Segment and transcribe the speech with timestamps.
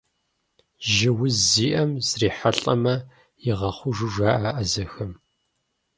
[0.91, 2.95] Жьы уз зиӏэм зрихьэлӏэмэ,
[3.49, 5.11] игъэхъужу жаӏэ ӏэзэхэм.